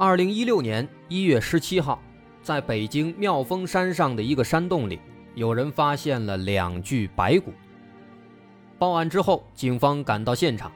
[0.00, 2.00] 二零一六年一月十七号，
[2.40, 5.00] 在北京妙峰山上的一个山洞里，
[5.34, 7.52] 有人发现了两具白骨。
[8.78, 10.70] 报案之后，警方赶到现场，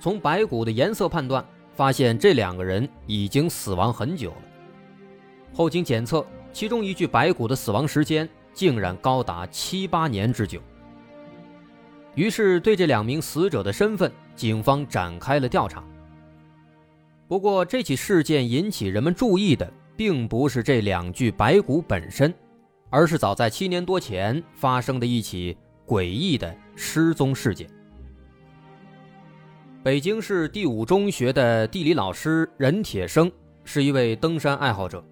[0.00, 4.42] 从白骨的颜色判断，发现这两个人已经死亡很久了。
[5.52, 10.58] 后经检测，其中一具白骨的死亡时间竟然高达七八年之久。
[12.14, 15.84] 于是，对这两名死者的身份，警方展开了调查。
[17.28, 22.32] 不过，这起事件引起人们注意的，并不是这两具白骨本身，
[22.90, 25.56] 而是早在七年多前发生的一起
[25.86, 27.66] 诡异的失踪事件。
[29.82, 33.32] 北京市第五中学的地理老师任铁生
[33.64, 35.02] 是一位登山爱好者，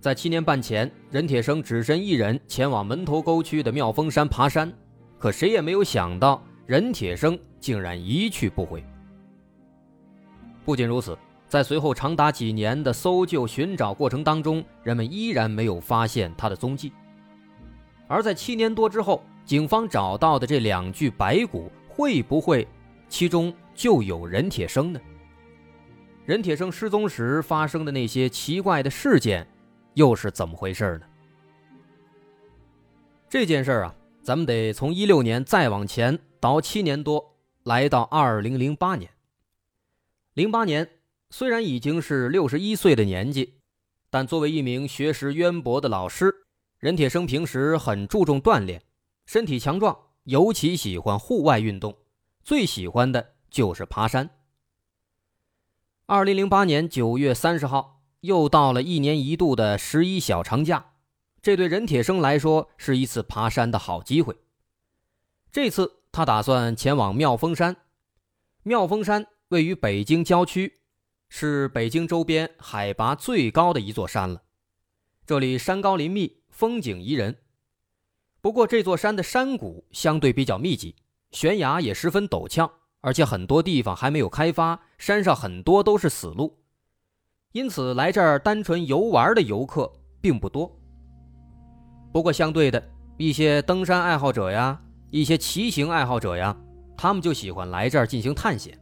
[0.00, 4.72] 在七年半前，任铁生只身一人前往门头沟区的妙峰山爬山，
[5.18, 8.82] 可谁也没有想到，任铁生竟然一去不回。
[10.64, 11.16] 不仅如此。
[11.48, 16.90] 在随后长达几年的搜救寻找过程当中，人们依然没有发现他的踪迹。
[18.08, 22.66] 而在七年多之后，警方找到的这两具白骨，会不会
[23.06, 25.00] 其中就有任铁生呢？
[26.24, 29.46] 任铁生失踪时发生的那些奇怪的事件，
[29.92, 31.06] 又是怎么回事呢？
[33.28, 37.22] 这件事啊，咱们得从一六年再往前倒七年多，
[37.64, 39.11] 来到二零零八年。
[40.34, 40.88] 零八年。
[41.34, 43.54] 虽然已经是六十一岁的年纪，
[44.10, 46.44] 但作为一名学识渊博的老师，
[46.78, 48.82] 任铁生平时很注重锻炼，
[49.24, 51.96] 身体强壮，尤其喜欢户外运动，
[52.44, 54.28] 最喜欢的就是爬山。
[56.04, 60.92] 二零零八年九月三十号，又到了一年一度的十一小长假，
[61.40, 64.36] 这对任铁生来说是一次爬山的好机会。
[65.50, 67.76] 这次他打算前往妙峰山，
[68.64, 70.80] 妙峰山位于北京郊区。
[71.34, 74.42] 是北京周边海拔最高的一座山了，
[75.24, 77.34] 这里山高林密，风景宜人。
[78.42, 80.94] 不过这座山的山谷相对比较密集，
[81.30, 82.70] 悬崖也十分陡峭，
[83.00, 86.58] 而且很多地方还没有开发，山上很多都是死路，
[87.52, 90.70] 因此来这儿单纯游玩的游客并不多。
[92.12, 96.54] 不过相对的，一些登山爱好者呀，一些骑行爱好者呀，
[96.94, 98.78] 他们就喜欢来这儿进行探险。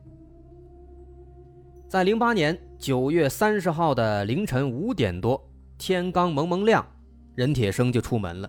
[1.90, 5.44] 在零八年九月三十号的凌晨五点多，
[5.76, 6.86] 天刚蒙蒙亮，
[7.34, 8.48] 任铁生就出门了。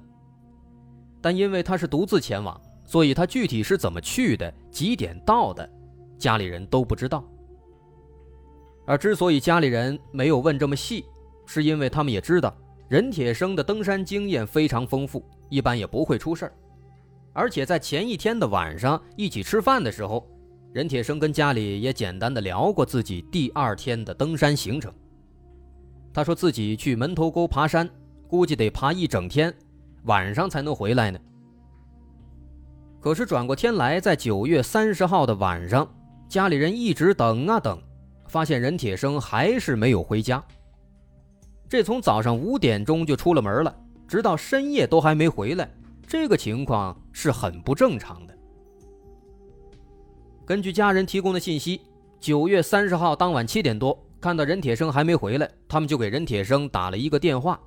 [1.19, 5.67] 但因为他是独自前往，所以他具体是怎么去的、几点到的，
[6.19, 7.27] 家里人都不知道。
[8.85, 11.03] 而之所以家里人没有问这么细，
[11.47, 12.55] 是因为他们也知道
[12.87, 16.53] 任铁生的登山经验非常丰富，一般也不会出事儿。
[17.33, 20.27] 而且在前一天的晚上一起吃饭的时候。
[20.73, 24.91] 任铁生跟家里也简单的聊过自己第二天的登山行程。
[26.13, 27.89] 他说自己去门头沟爬山，
[28.27, 29.53] 估计得爬一整天，
[30.03, 31.19] 晚上才能回来呢。
[33.01, 35.89] 可是转过天来，在九月三十号的晚上，
[36.29, 37.81] 家里人一直等啊等，
[38.27, 40.41] 发现任铁生还是没有回家。
[41.67, 43.75] 这从早上五点钟就出了门了，
[44.07, 45.69] 直到深夜都还没回来，
[46.07, 48.37] 这个情况是很不正常的。
[50.51, 51.79] 根据家人提供的信息，
[52.19, 57.57] 九月三十号当晚七点多，看到任铁生还没回来，他们就给任铁生打了一个电话，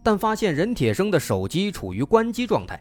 [0.00, 2.80] 但发现任铁生的手机处于关机状态。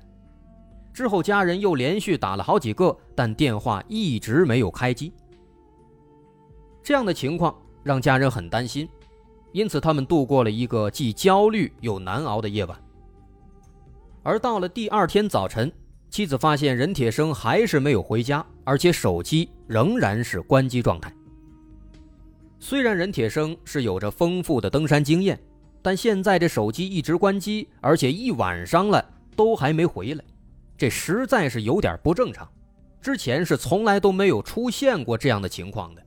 [0.93, 5.11] 之后家人又连续打了好几个，但电话一直没有开机。
[6.83, 8.87] 这样的情况让家人很担心，
[9.51, 12.79] 因此他们度过了一个既焦虑又难熬的夜晚。
[14.21, 15.73] 而到了第二天早晨。
[16.19, 21.09] 妻子发现任铁生还是没有回家，而且手机仍然是关机状态。
[22.59, 25.39] 虽然任铁生是有着丰富的登山经验，
[25.81, 29.01] 但现在这手机一直关机，而且一晚上了
[29.33, 30.25] 都还没回来，
[30.77, 32.45] 这实在是有点不正常。
[32.99, 36.03] 之前是从来都没有出现过这样的情况的。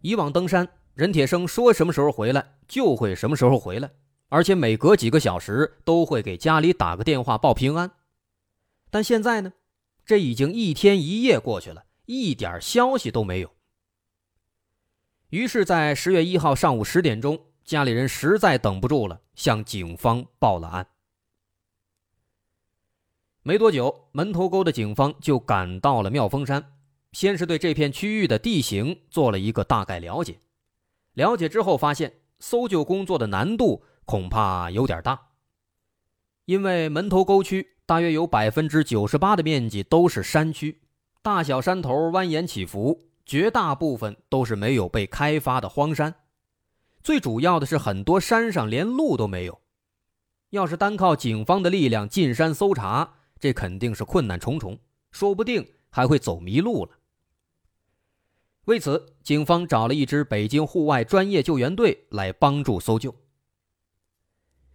[0.00, 3.88] 以往登山，任铁生说什么时候回来就会什么时候回来，
[4.28, 7.88] 而且每隔几个小时都会给家里打个电话报平安。
[8.92, 9.54] 但现在呢，
[10.04, 13.50] 这已经一天一夜过去了，一点消息都没有。
[15.30, 20.86] 于是，在十月一号上午十点钟，家里人实在等不住了，向警方报了案。
[23.42, 26.74] 没多久，门头沟的警方就赶到了妙峰山，
[27.12, 30.38] 先是对这片区域的地形做了一个大概了解。
[31.14, 35.30] 了解之后，发现搜救工作的难度恐怕有点大，
[36.44, 40.80] 因为门头沟区大约有百分之九十八的面积都是山区，
[41.20, 46.14] 大小山头蜿蜒起伏，绝大部分都是没有被开发的荒山。
[47.02, 49.60] 最主要的是，很多山上连路都没有，
[50.48, 53.16] 要是单靠警方的力量进山搜查。
[53.38, 54.78] 这肯定是困难重重，
[55.10, 56.92] 说不定还会走迷路了。
[58.64, 63.14] 为此，警方找了一支北京户外专业救援队来帮助搜救。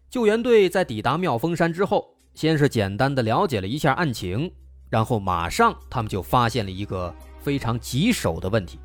[0.08, 4.52] 救援队在抵达妙峰山之后，先是简单的了解了一下案情，
[4.92, 8.78] 然后马上他们就发现了一个非常棘手的问题。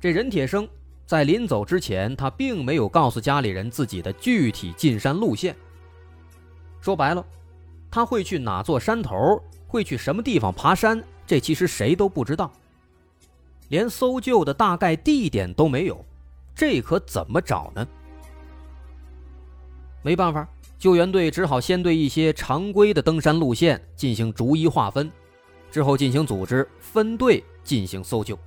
[0.00, 0.68] 这任铁生
[1.06, 5.54] 在临走之前，他并没有告诉家里人自己的具体进山路线。
[6.80, 7.24] 说白了。
[7.88, 9.40] 他会去哪座山头？
[9.68, 11.00] 会去什么地方爬山？
[11.24, 12.50] 这其实谁都不知道，
[13.68, 16.04] 连搜救的大概地点都没有，
[16.52, 17.86] 这可怎么找呢？
[20.02, 20.48] 没办法，
[20.78, 25.10] 救援队只好先对一些常规的登山路线进行逐一划分，
[25.70, 28.38] 之后进行组织分队进行搜救。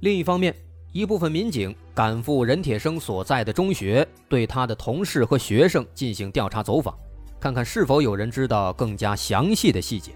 [0.00, 0.54] 另一方面，
[0.92, 6.96] 一部分民警赶赴任铁生所在的中学，对他的同事和学生进行调查走访。
[7.40, 10.12] 看看是否有人知道更加详细的细节。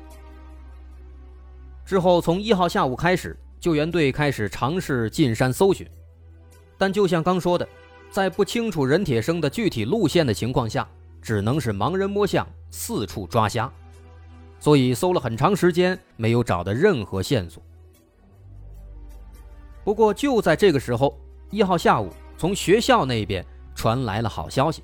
[1.84, 5.86] 之后，从一号下午开始，救援队开始尝试进山搜寻，
[6.78, 7.68] 但就像刚说的，
[8.10, 10.86] 在不清楚任铁生的具体路线的情况下，
[11.22, 13.72] 只能是盲人摸象，四处抓瞎，
[14.58, 17.62] 所以搜了很长时间，没有找到任何线索。
[19.84, 21.16] 不过，就在这个时候，
[21.50, 24.82] 一号下午，从学校那边传来了好消息。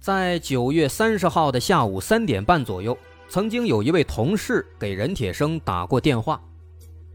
[0.00, 2.96] 在九月三十号的下午三点半左右，
[3.28, 6.40] 曾经有一位同事给任铁生打过电话。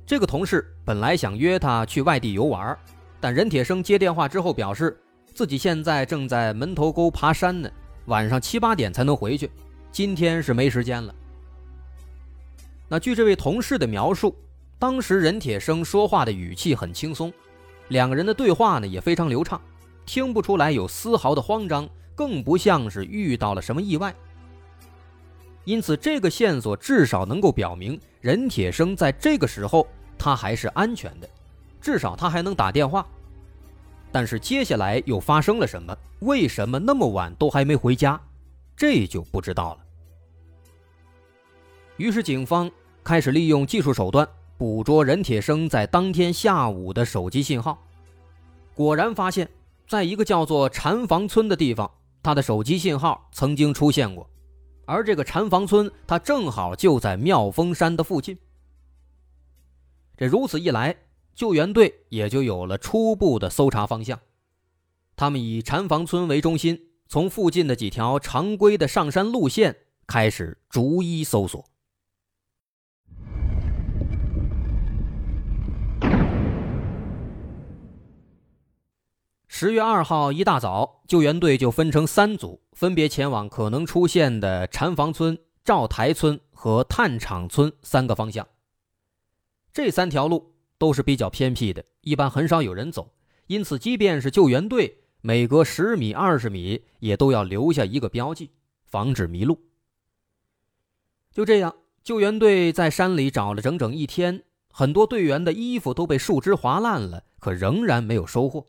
[0.06, 2.78] 这个同事本来想约他去外地游玩，
[3.24, 5.00] 但任铁生接电话之后表示，
[5.34, 7.72] 自己现在正在门头沟爬山呢，
[8.08, 9.50] 晚上七八点才能回去，
[9.94, 11.16] 今天是没时间了。
[12.90, 14.36] 那据这位同事的描述，
[14.78, 17.32] 当时任铁生说话的语气很轻松，
[17.88, 19.62] 两个人的对话呢也非常流畅，
[20.06, 21.90] 听不出来有丝毫的慌张。
[22.16, 24.14] 更不像是遇到了什么意外，
[25.64, 29.88] 因此这个线索至少能够表明任铁生在这个时候
[30.18, 31.30] 他还是安全的，
[31.84, 33.06] 至少他还能打电话。
[34.12, 35.96] 但是接下来又发生了什么？
[36.22, 38.20] 为什么那么晚都还没回家？
[38.78, 39.80] 这就不知道了。
[41.98, 42.72] 于是警方
[43.04, 44.28] 开始利用技术手段
[44.58, 47.78] 捕捉任铁生在当天下午的手机信号，
[48.74, 49.50] 果然发现，
[49.88, 51.90] 在一个叫做禅房村的地方。
[52.24, 54.26] 他的手机信号曾经出现过，
[54.86, 58.38] 而这个禅房村，他正好就在妙峰山的附近。
[60.16, 60.96] 这如此一来，
[61.36, 64.20] 救援队也就有了初步的搜查方向。
[65.16, 69.76] 他们以禅房村为中心，从附近的几条常规的上山路线
[70.08, 71.66] 开始逐一搜索。
[79.48, 88.48] 十月二号一大早，救援队就分成三组，分别前往可能出现的禅房村、赵台村和炭厂村三个方向。
[89.72, 90.53] 这三条路
[90.84, 93.10] 都是比较偏僻的，一般很少有人走，
[93.48, 98.52] 因此即便是救援队，每隔十米、二十米也都要留下一个标记，
[98.84, 99.58] 防止迷路。
[101.32, 101.74] 就这样，
[102.04, 108.68] 救援队在山里找了整整一天，很多队员的衣服都被树枝划烂了，可仍然没有收获。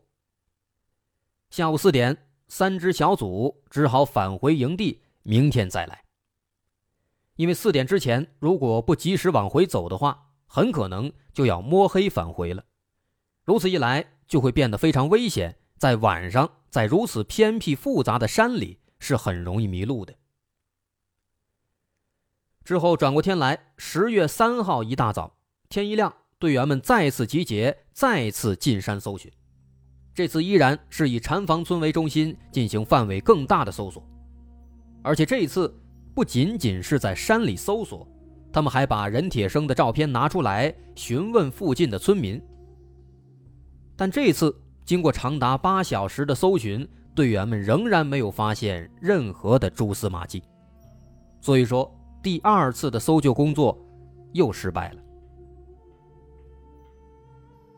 [1.49, 6.05] 下午四点，三支小组只好返回营地，明天再来。
[7.35, 12.63] 因为四点之前如果不及时往回走的话，很可能就要摸黑返回了。
[13.43, 20.15] 如此一来，就会变得非常危险，在晚上，在如此偏僻复杂的山里，是很容易迷路的。
[22.63, 25.35] 之后转过天来，十月三号一大早，
[25.67, 29.29] 天一亮，队员们再次集结，再次进山搜寻。
[30.13, 34.01] 这次依然是以禅房村为中心进行范围更大的搜索，
[35.03, 35.77] 而且这一次
[36.15, 38.07] 不仅仅是在山里搜索，
[38.55, 42.41] 他们还把任铁生的照片拿出来询问附近的村民。
[43.97, 50.41] 但这次经过长达八小时的搜寻，队员们仍然没有发现任何的蛛丝马迹，
[51.41, 51.93] 所以说
[52.23, 53.77] 第二次的搜救工作
[54.31, 55.01] 又失败了。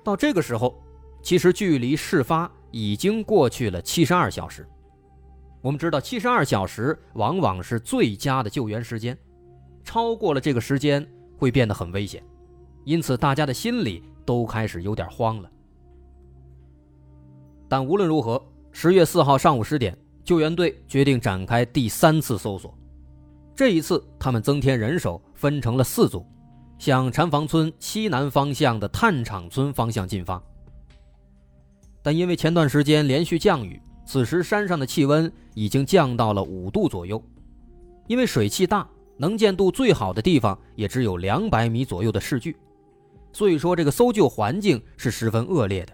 [0.03, 0.79] 到这个时候。
[1.23, 4.65] 其实距离事发已经过去了七十二小时。
[5.61, 9.17] 我们知道，七十二小时往往是最佳的救援时间，
[9.87, 12.21] 超过了这个时间会变得很危险，
[12.83, 15.49] 因此大家的心里都开始有点慌了。
[17.69, 22.77] 但无论如何，十月四号上午十点，救援队决定展开第三次搜索。
[23.55, 26.25] 这一次，他们增添人手，分成了四组，
[26.77, 30.43] 向禅房村西南方向的炭厂村方向进发。
[32.03, 37.23] 但因为前段时间连续降雨，此时山上的气温已经降到了五度左右。
[38.07, 42.55] 因为水汽大，能见度最好的地方也只有两百米左右的视距，
[43.33, 45.93] 所以说这个搜救环境是十分恶劣的。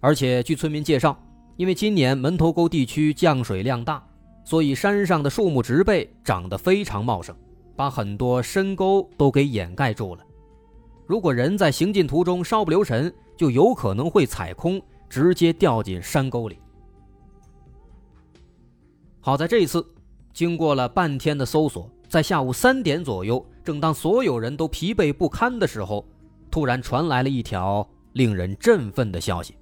[0.00, 1.18] 而且据村民介绍，
[1.56, 4.04] 因为今年门头沟地区降水量大。
[4.46, 7.34] 所以山上的树木植被长得非常茂盛，
[7.74, 10.22] 把很多深沟都给掩盖住了。
[11.06, 16.58] 如果人在行进途中稍不留神，就有可能会踩空，直接掉进山沟里。
[19.22, 19.82] 好在这一次，
[20.34, 26.04] 经过了半天的搜索，在下午三点左右，正当所有人都疲惫不堪的时候，
[26.50, 29.56] 突然传来了一条令人振奋的消息。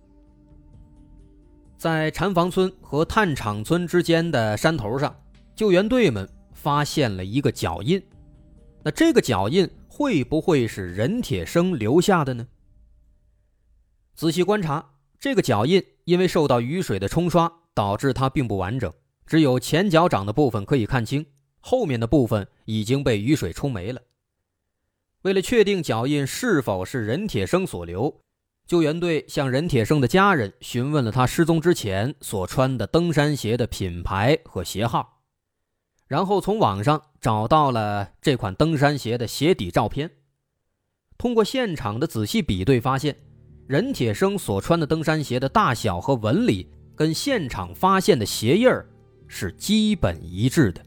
[1.77, 5.15] 在禅房村和炭厂村之间的山头上，
[5.55, 8.03] 救援队们发现了一个脚印。
[8.83, 12.47] 那这个脚印会不会是任铁生留下的呢？
[14.15, 18.93] 仔细观察，这个脚印因为受到雨水的冲刷，导致它并不完整，
[19.33, 21.25] 只有前脚掌的部分可以看清，
[21.59, 24.03] 后面的部分已经被雨水冲没了。
[25.23, 28.21] 为了确定脚印是否是任铁生所留。
[28.67, 35.23] 救援队向任铁生的家人询问了他失踪之前所穿的登山鞋的品牌和鞋号，
[36.07, 40.11] 然后从网上找到了这款登山鞋的鞋底照片。
[41.17, 43.17] 通过现场的仔细比对，发现
[43.67, 48.87] 任铁生所穿的登山鞋的大小和纹理跟现场发现的鞋印儿
[49.35, 50.85] 是基本一致的。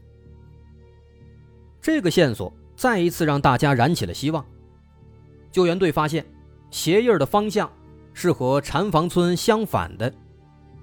[1.80, 4.46] 这个线索再一次让大家燃起了希望。
[5.50, 6.24] 救援队发现。
[6.68, 7.70] 鞋印的方向
[8.12, 10.12] 是和禅房村相反的，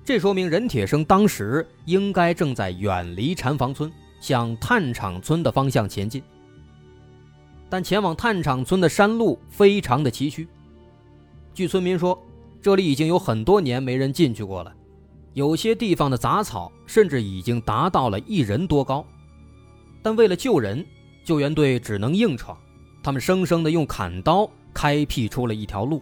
[0.03, 6.23] 这说明任铁生当时应该正在远离禅房村，向炭厂村的方向前进。
[7.69, 10.47] 但前往炭厂村的山路非常的崎岖，
[11.53, 12.17] 据村民说，
[12.61, 14.73] 这里已经有很多年没人进去过了，
[15.33, 19.05] 有些地方的杂草甚至已经达到了一人多高。
[20.01, 20.85] 但为了救人，
[21.23, 22.57] 救援队只能硬闯，
[23.01, 24.49] 他们生生的用砍刀。
[24.75, 26.01] 开辟出了一条路，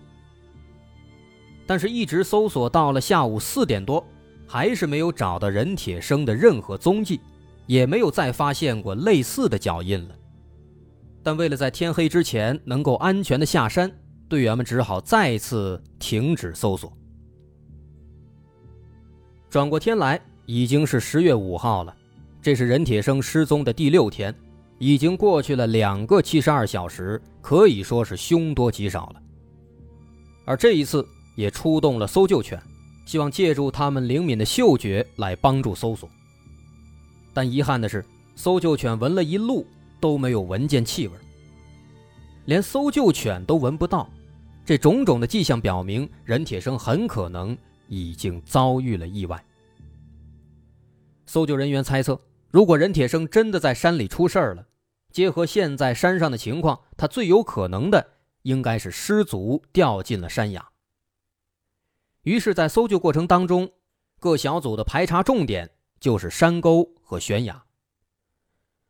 [1.68, 4.02] 但是，一直搜索到了下午四点多，
[4.48, 7.20] 还是没有找到任铁生的任何踪迹，
[7.66, 10.16] 也没有再发现过类似的脚印了。
[11.22, 13.92] 但为了在天黑之前能够安全的下山，
[14.30, 16.98] 队员们只好再次停止搜索。
[19.52, 21.94] 转过天来，已经是十月五号了，
[22.42, 24.34] 这是任铁生失踪的第六天。
[24.80, 29.22] 已经过去了两个七十二小时，可以说是凶多吉少了。
[30.46, 31.06] 而这一次
[31.36, 32.64] 也出动了搜救犬，
[33.06, 36.10] 希望借助他们灵敏的嗅觉来帮助搜索。
[37.34, 38.06] 但遗憾的是，
[38.38, 39.68] 搜救犬闻了一路
[40.00, 41.14] 都没有闻见气味，
[42.46, 44.10] 连搜救犬都闻不到。
[44.64, 47.56] 这种种的迹象表明，任铁生很可能
[47.92, 49.46] 已经遭遇了意外。
[51.26, 54.66] 搜救人员猜测，如果任铁生真的在山里出事儿了，
[55.12, 60.70] 结合现在山上的情况，他最有可能的应该是失足掉进了山崖。
[62.24, 63.74] 于是，在搜救过程当中，
[64.20, 67.66] 各小组的排查重点就是山沟和悬崖。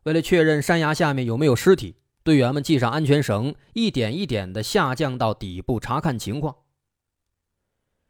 [0.03, 6.55] 为了确认山崖下面有没有尸体，队员们系上安全绳，一点一点的下降到底部查看情况。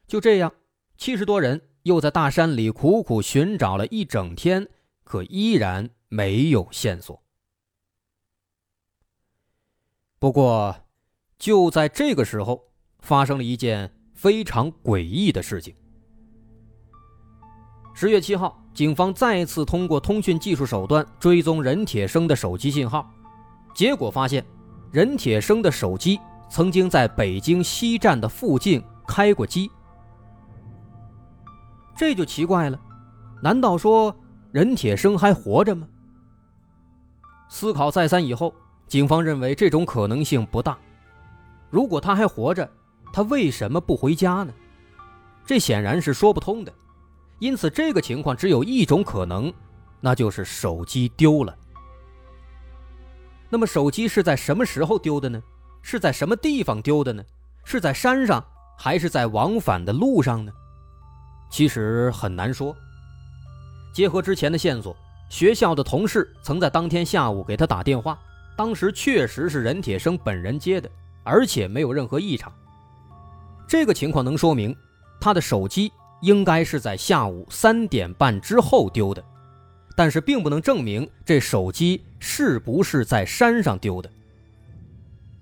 [0.07, 0.53] 就这样，
[1.01, 4.67] 七十多人又在大山里苦苦寻找了一整天，
[5.03, 7.23] 可依然没有线索。
[10.19, 10.75] 不过，
[11.39, 12.65] 就在这个时候，
[12.99, 15.73] 发生了一件非常诡异的事情。
[17.95, 23.11] 十月七号，警方再次通过通讯技术手段追踪任铁生的手机信号，
[23.73, 24.45] 结果发现，
[24.91, 29.71] 任铁生的手机曾经在北京西站的附近开过机。
[32.01, 32.79] 这就奇怪了，
[33.43, 34.15] 难道说
[34.51, 35.87] 任铁生还活着吗？
[37.47, 38.51] 思考再三以后。
[38.87, 40.75] 警方认为这种可能性不大。
[41.69, 42.67] 如果他还活着，
[43.13, 44.51] 他为什么不回家呢？
[45.45, 46.73] 这显然是说不通的。
[47.37, 49.53] 因此，这个情况只有一种可能，
[49.99, 51.55] 那就是手机丢了。
[53.47, 55.39] 那么，手机是在什么时候丢的呢？
[55.83, 57.23] 是在什么地方丢的呢？
[57.63, 58.43] 是在山上，
[58.75, 60.51] 还是在往返的路上呢？
[61.51, 62.75] 其实很难说。
[63.93, 64.95] 结合之前的线索，
[65.29, 68.17] 学校的同事曾在当天下午给他打电话，
[68.55, 70.89] 当时确实是任铁生本人接的，
[71.23, 72.51] 而且没有任何异常。
[73.67, 74.75] 这个情况能说明
[75.19, 75.91] 他的手机
[76.21, 79.23] 应该是在下午三点半之后丢的，
[79.95, 84.09] 但是并不能证明这手机是不是在山上丢的。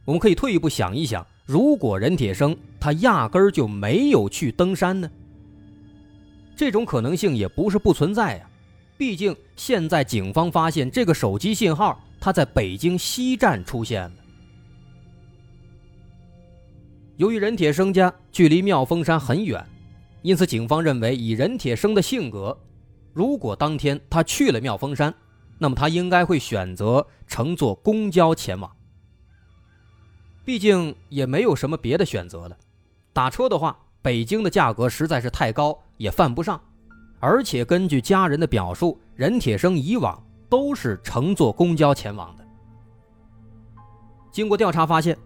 [0.06, 5.10] 我们可以退一步想一想，如果任铁生他压根儿就没有去登山呢？
[6.60, 8.46] 这种可能性也不是不存在呀，
[8.98, 14.12] 毕竟现在警方发现这个手机信号，它在北京西站出现了。
[17.16, 19.66] 由于任铁生家距离妙峰山很远，
[20.22, 22.60] 因此警方认为，以任铁生的性格，
[23.14, 25.16] 如果当天他去了妙峰山，
[25.60, 28.70] 那么他应该会选择乘坐公交前往。
[30.44, 32.58] 毕竟也没有什么别的选择了，
[33.14, 33.80] 打车的话。
[34.02, 36.60] 北京的价格实在是太高，也犯不上。
[37.20, 42.44] 而且根据家人的表述，任铁生以往都是乘坐公交前往的。
[44.32, 45.18] 经过调查发现，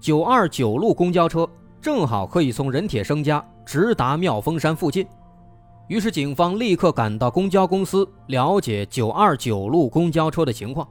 [0.00, 1.48] 九二九路公交车
[1.80, 5.06] 正好可以从任铁生家直达妙峰山附近。
[5.88, 10.86] 于是警方立刻赶到公交公司了解九二九路公交车的情况。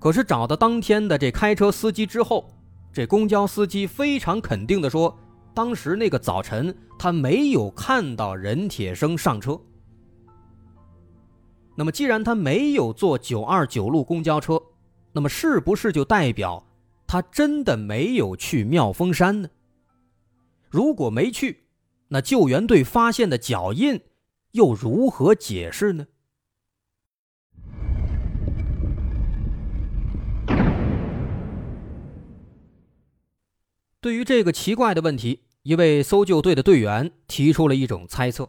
[0.00, 2.48] 可是找到当天的这开车司机之后，
[2.92, 5.16] 这公交司机非常肯定地说。
[5.56, 9.58] 当时那个早晨，他没有看到任铁生上车。
[11.74, 14.60] 那么，既然他没有坐九二九路公交车，
[15.12, 16.62] 那么是不是就代表
[17.06, 19.48] 他真的没有去妙峰山呢？
[20.68, 21.64] 如果没去，
[22.08, 24.02] 那救援队发现的脚印
[24.52, 26.06] 又如何解释呢？
[34.02, 35.44] 对于这个奇怪的问题。
[35.66, 38.48] 一位搜救队的队员提出了一种猜测。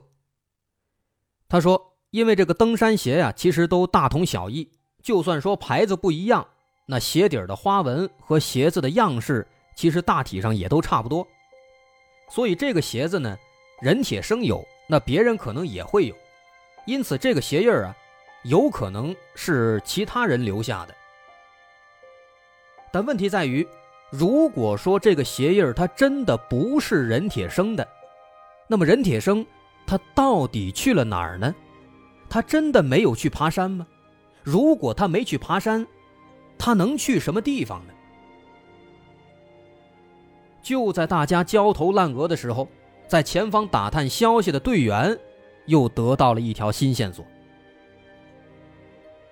[1.49, 6.47] 他说：“因为这个登山鞋呀，其实都大同小异，就算说牌子不一样，
[6.85, 11.27] 那鞋底的花纹和鞋子的样式，其实大体上也都差不多。
[12.29, 13.35] 所以这个鞋子呢，
[13.81, 16.15] 人铁生有，那别人可能也会有。
[16.85, 17.97] 因此，这个鞋印啊，
[18.43, 20.95] 有可能是其他人留下的。
[22.93, 23.67] 但问题在于。”
[24.09, 27.85] 如果说这个鞋印儿它真的不是任铁生的，
[28.67, 29.45] 那么任铁生
[29.85, 31.53] 他到底去了哪儿呢？
[32.29, 33.85] 他真的没有去爬山吗？
[34.43, 35.85] 如果他没去爬山，
[36.57, 37.93] 他能去什么地方呢？
[40.61, 42.67] 就在大家焦头烂额的时候，
[43.07, 45.17] 在前方打探消息的队员
[45.65, 47.25] 又得到了一条新线索。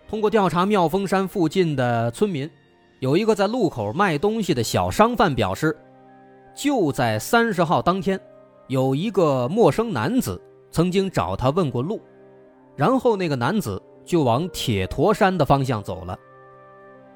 [0.08, 2.50] 通过调查妙峰山附近的村民。
[3.00, 5.78] 有一个在路口卖东西的小商贩表示，
[6.56, 8.20] 就在三十号当天，
[8.68, 12.00] 有一个陌生男子曾经找他问过路，
[12.76, 16.18] 然后那个男子就往铁驼山的方向走了，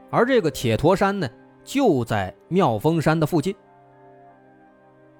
[0.09, 1.29] 而这个铁驼山呢，
[1.63, 3.55] 就在妙峰山的附近。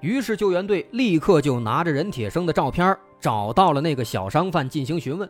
[0.01, 5.29] 于是救援队立刻就拿着任铁生的照片找到了那个小商贩进行询问，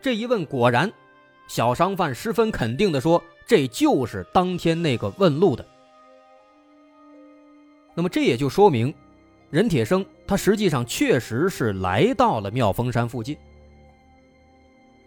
[0.00, 0.90] 这一问果然，
[1.48, 3.20] 小商贩十分肯定地说。
[3.44, 5.64] 这就是当天那个问路的。
[7.94, 8.92] 那么这也就说明，
[9.48, 13.34] 任铁生他实际上确实是来到了妙峰山附近。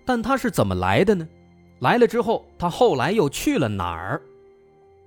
[0.04, 1.28] 但他是怎么来的呢？
[1.82, 4.20] 来了之后，他后来又去了哪儿？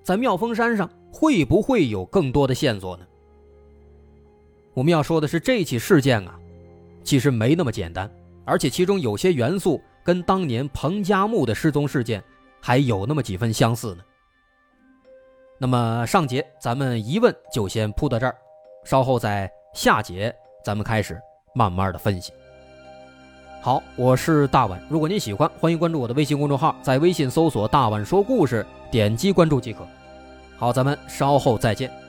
[0.04, 3.04] 在妙峰山上会不会有更多的线索呢？
[4.74, 6.38] 我们要说的是，这起事件啊，
[7.02, 8.08] 其实没那么简单，
[8.44, 12.22] 而且其中有些元素跟当年彭加木的失踪事件。
[12.66, 14.02] 还有那么几分相似呢。
[15.58, 18.34] 那么上节咱们疑问就先铺到这儿，
[18.84, 21.20] 稍后在下节咱们开始
[21.54, 22.32] 慢慢的分析。
[23.60, 29.86] 好，我是大碗，如果您喜欢，欢迎关注我的微信公众号，在微信搜索“大碗说故事”，点击关注即可。
[30.56, 32.03] 好，咱们稍后再见。